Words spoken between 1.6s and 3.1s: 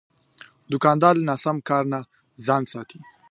کار نه ځان ساتي.